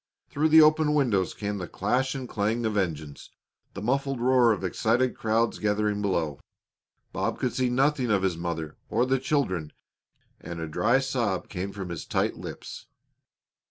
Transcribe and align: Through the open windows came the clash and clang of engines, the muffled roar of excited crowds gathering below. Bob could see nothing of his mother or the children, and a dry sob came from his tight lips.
Through 0.31 0.49
the 0.49 0.63
open 0.63 0.95
windows 0.95 1.35
came 1.35 1.59
the 1.59 1.67
clash 1.67 2.15
and 2.15 2.27
clang 2.27 2.65
of 2.65 2.75
engines, 2.75 3.29
the 3.75 3.83
muffled 3.83 4.19
roar 4.19 4.51
of 4.51 4.63
excited 4.63 5.15
crowds 5.15 5.59
gathering 5.59 6.01
below. 6.01 6.39
Bob 7.13 7.37
could 7.37 7.53
see 7.53 7.69
nothing 7.69 8.09
of 8.09 8.23
his 8.23 8.35
mother 8.35 8.77
or 8.89 9.05
the 9.05 9.19
children, 9.19 9.71
and 10.39 10.59
a 10.59 10.67
dry 10.67 10.97
sob 10.97 11.49
came 11.49 11.71
from 11.71 11.89
his 11.89 12.03
tight 12.07 12.35
lips. 12.35 12.87